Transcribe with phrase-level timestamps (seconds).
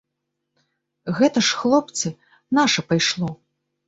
[1.19, 2.07] Гэта ж, хлопцы,
[2.61, 3.29] наша пайшло.